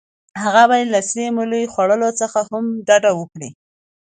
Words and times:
هغه 0.43 0.63
باید 0.69 0.87
له 0.93 0.99
سرې 1.09 1.25
مولۍ 1.35 1.63
خوړلو 1.73 2.09
څخه 2.21 2.39
هم 2.49 2.65
ډډه 2.87 3.11
وکړي. 3.19 3.49